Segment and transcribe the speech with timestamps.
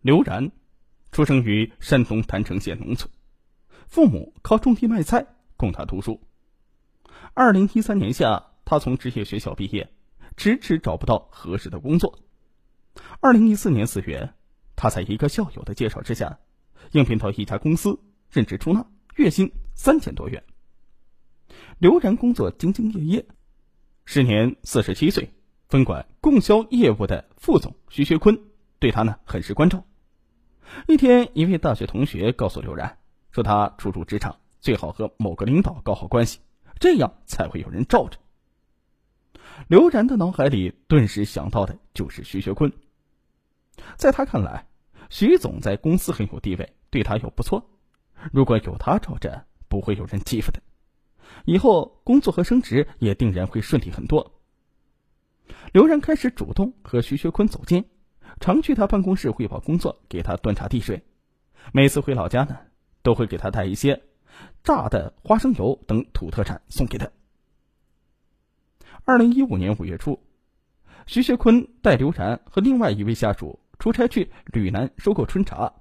[0.00, 0.52] 刘然，
[1.10, 3.10] 出生于山东郯城县农村，
[3.88, 6.20] 父母靠种地卖菜供他读书。
[7.34, 9.92] 二零一三年夏，他从职业学校毕业，
[10.36, 12.20] 迟迟找不到合适的工作。
[13.20, 14.32] 二零一四年四月，
[14.76, 16.38] 他在一个校友的介绍之下，
[16.92, 17.98] 应聘到一家公司
[18.30, 18.86] 任职出纳，
[19.16, 20.44] 月薪三千多元。
[21.78, 23.26] 刘然工作兢兢业业，
[24.04, 25.32] 时年四十七岁，
[25.68, 28.40] 分管供销业务的副总徐学坤
[28.78, 29.84] 对他呢很是关照。
[30.86, 32.98] 一天，一位大学同学告诉刘然，
[33.30, 36.40] 说他初入职场最好和某个领导搞好关系，
[36.78, 38.18] 这样才会有人罩着。
[39.66, 42.72] 刘然的脑海里顿时想到的就是徐学坤。
[43.96, 44.66] 在他看来，
[45.10, 47.70] 徐总在公司很有地位，对他又不错，
[48.32, 50.62] 如果有他罩着，不会有人欺负的。
[51.44, 54.40] 以后工作和升职也定然会顺利很多。
[55.72, 57.84] 刘然开始主动和徐学坤走近，
[58.40, 61.04] 常去他办公室汇报工作，给他端茶递水。
[61.72, 62.58] 每次回老家呢，
[63.02, 64.02] 都会给他带一些
[64.62, 67.10] 榨的花生油等土特产送给他。
[69.04, 70.20] 二零一五年五月初，
[71.06, 75.74] 徐学坤带刘然和另外一位下属出差去吕南收购春茶。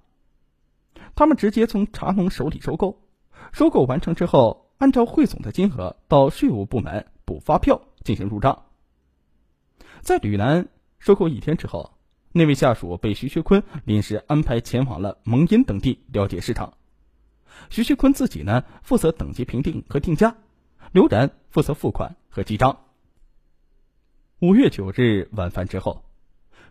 [1.15, 3.01] 他们直接从茶农手里收购，
[3.51, 4.65] 收购完成之后。
[4.77, 8.65] 按照汇总的金额到税务部门补发票进行入账。
[10.01, 10.67] 在吕南
[10.99, 11.96] 收购一天之后，
[12.37, 16.73] 那位下属被徐学坤临时安排前往了蒙阴等地了解市场。
[17.69, 20.35] 徐学坤自己呢负责等级评定和定价，
[20.91, 22.77] 刘然负责付款和记账。
[24.39, 26.05] 五月九日晚饭之后，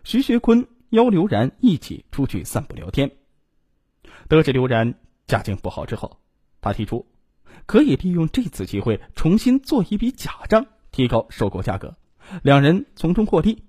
[0.05, 3.11] 徐学坤邀刘然一起出去散步聊天。
[4.29, 4.95] 得知刘然
[5.27, 6.19] 家境不好之后，
[6.61, 7.05] 他提出。
[7.65, 11.97] 可以利用这次机会重新做一笔假账，提高收购价格，
[12.43, 13.63] 两人从中获利。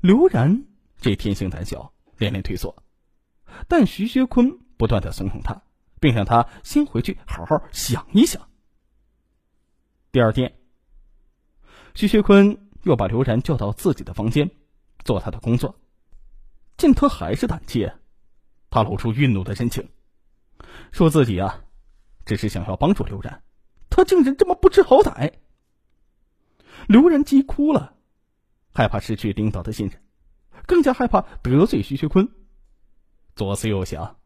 [0.00, 0.64] 刘然
[1.00, 2.74] 这天性胆小，连连退缩，
[3.68, 5.62] 但徐学坤不断的怂恿他，
[6.00, 8.48] 并让他先回去好好想一想。
[10.10, 10.52] 第二天，
[11.94, 14.50] 徐学坤又把刘然叫到自己的房间，
[15.04, 15.78] 做他的工作。
[16.76, 17.90] 见他还是胆怯，
[18.68, 19.88] 他露出愠怒的神情，
[20.92, 21.62] 说自己啊。
[22.24, 23.40] 只是想要帮助刘然，
[23.88, 25.32] 他竟然这么不知好歹。
[26.88, 27.94] 刘然急哭了，
[28.74, 30.02] 害怕失去领导的信任，
[30.66, 32.28] 更加害怕得罪徐学坤。
[33.34, 34.16] 左思右想，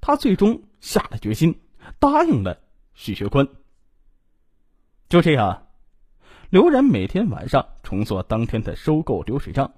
[0.00, 1.60] 他最终下了决心，
[1.98, 2.60] 答应了
[2.94, 3.48] 徐学坤。
[5.08, 5.66] 就这样，
[6.50, 9.72] 刘然每天晚上重做当天的收购流水账，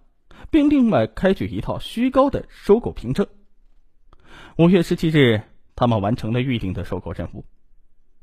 [0.50, 3.26] 并另外开具一套虚高的收购凭证。
[4.58, 5.42] 五月十七日。
[5.74, 7.46] 他们完成了预定的收购任务。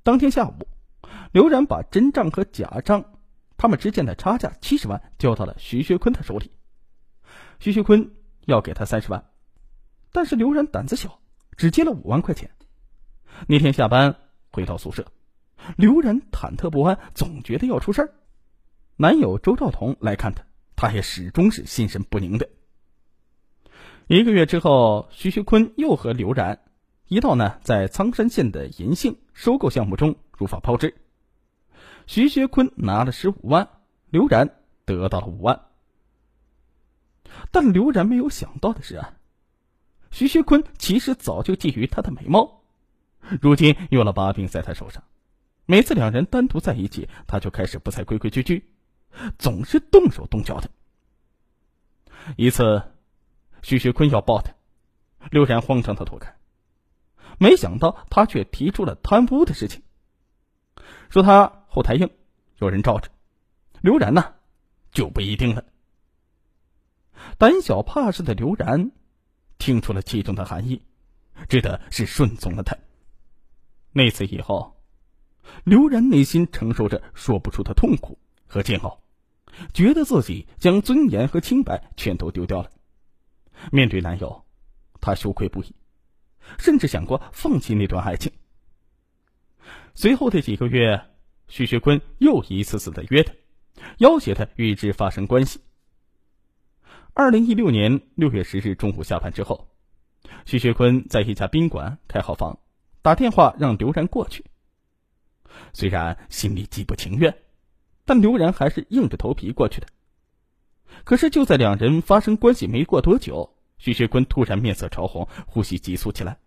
[0.04, 0.68] 当天下午，
[1.32, 3.04] 刘然把真账和假账
[3.58, 6.52] 他们之间的差价七十万交到了徐学坤的手里。
[7.60, 8.16] 徐学坤
[8.46, 9.32] 要给他三十万，
[10.14, 11.20] 但是刘然胆子小，
[11.58, 12.50] 只借了五万块钱。
[13.48, 14.16] 那天下班
[14.50, 15.06] 回到宿舍，
[15.76, 18.14] 刘然忐忑不安，总觉得要出事儿。
[18.96, 20.44] 男友周兆彤来看他，
[20.76, 22.50] 他也始终是心神不宁的。
[24.08, 26.60] 一个月之后，徐学坤又和刘然。
[27.10, 30.96] 一道呢，在苍山县的银杏收购项目中如法炮制。
[32.08, 33.68] 徐学坤拿了十五万，
[34.10, 34.50] 刘然
[34.86, 35.60] 得到了五万。
[37.52, 39.14] 但刘然没有想到的是啊，
[40.12, 42.62] 徐学坤其实早就觊觎她的美貌，
[43.42, 45.04] 如今有了把柄在他手上，
[45.66, 48.66] 每次两人单独在一起，他就开始不再规规矩矩，
[49.38, 50.70] 总是动手动脚的。
[52.38, 52.82] 一次，
[53.62, 54.54] 徐学坤要抱他，
[55.32, 56.36] 刘然慌张的躲开。
[57.38, 59.84] 没想到他却提出了贪污的事情，
[61.10, 62.10] 说他后台硬，
[62.58, 63.10] 有人罩着。
[63.82, 64.34] 刘然呢，
[64.92, 65.64] 就不一定了。
[67.38, 68.92] 胆小怕事的刘然，
[69.58, 70.82] 听出了其中的含义，
[71.48, 72.78] 只得是顺从了他。
[73.92, 74.82] 那次以后，
[75.64, 79.02] 刘然内心承受着说不出的痛苦和煎熬，
[79.74, 82.72] 觉得自己将尊严和清白全都丢掉了。
[83.72, 84.46] 面对男友，
[85.02, 85.76] 他羞愧不已。
[86.58, 88.32] 甚至想过放弃那段爱情。
[89.94, 91.00] 随后的几个月，
[91.48, 93.34] 徐学坤又一次次的约他，
[93.98, 95.60] 要挟他与之发生关系。
[97.14, 99.68] 二零一六年六月十日中午下班之后，
[100.46, 102.58] 徐学坤在一家宾馆开好房，
[103.02, 104.46] 打电话让刘然过去。
[105.74, 107.36] 虽然心里极不情愿，
[108.06, 109.88] 但刘然还是硬着头皮过去的。
[111.04, 113.56] 可是就在两人发生关系没过多久。
[113.78, 116.38] 徐学坤突然面色潮红，呼吸急促起来。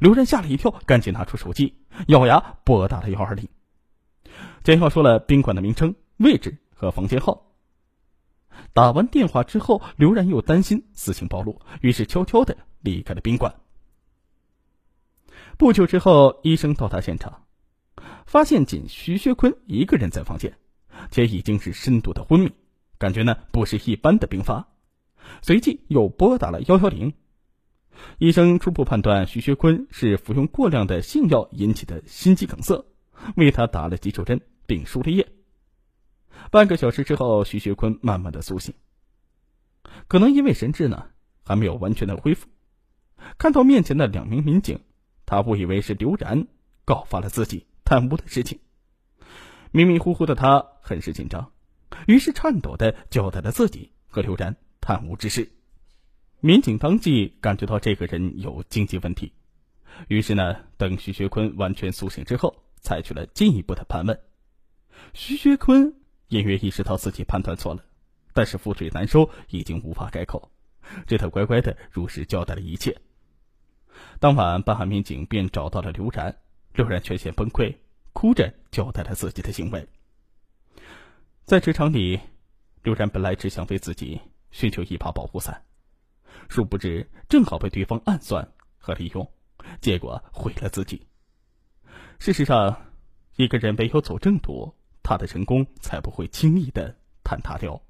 [0.00, 1.74] 刘然吓了一跳，赶紧拿出手机，
[2.08, 3.46] 咬牙拨打了幺二零。
[4.62, 7.43] 简要说了宾馆的名称、位置和房间号。
[8.72, 13.54] 打完电话之后，刘然又担心事情暴露，于是悄悄的离开了宾馆。
[15.56, 17.44] 不久之后，医生到达现场，
[18.26, 20.56] 发现仅徐学坤一个人在房间，
[21.10, 22.52] 且已经是深度的昏迷，
[22.98, 24.66] 感觉呢不是一般的病发。
[25.42, 27.12] 随即又拨打了幺幺零。
[28.18, 32.84] 医生初步判断徐学坤是服用过量的性药引起的心肌梗塞，
[33.36, 35.28] 为他打了急救针并输了液。
[36.50, 38.74] 半个小时之后，徐学坤慢慢的苏醒，
[40.08, 41.08] 可能因为神志呢
[41.44, 42.48] 还没有完全的恢复，
[43.38, 44.80] 看到面前的两名民警，
[45.26, 46.46] 他误以为是刘然
[46.84, 48.60] 告发了自己贪污的事情，
[49.72, 51.50] 迷迷糊糊的他很是紧张，
[52.06, 55.50] 于是颤抖的交代了自己和刘然贪污之事。
[56.40, 59.32] 民警当即感觉到这个人有经济问题，
[60.08, 64.20] 于是呢，等徐学坤完全苏醒之后，采取了进一步的盘问。
[65.14, 65.94] 徐学坤
[66.34, 67.84] 隐约意识到自己判断错了，
[68.32, 70.50] 但是覆水难收，已经无法改口，
[71.06, 73.00] 只得乖乖的如实交代了一切。
[74.18, 76.36] 当晚，办案民警便找到了刘然，
[76.72, 77.76] 刘然全线崩溃，
[78.12, 79.86] 哭着交代了自己的行为。
[81.44, 82.18] 在职场里，
[82.82, 84.20] 刘然本来只想为自己
[84.50, 85.62] 寻求一把保护伞。
[86.48, 89.30] 殊不知，正好被对方暗算和利用，
[89.80, 91.06] 结果毁了自己。
[92.18, 92.76] 事实上，
[93.36, 96.92] 一个人唯有走正途，他的成功才不会轻易的
[97.22, 97.80] 坍塌掉。